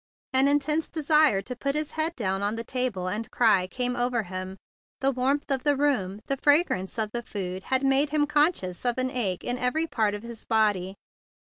[0.33, 4.23] An intense desire to put his head down on the table and cry came over
[4.23, 4.57] him.
[4.99, 8.97] The warmth of the room, the fragrance of the food, had made him conscious of
[8.97, 10.95] an ache in every part of his body.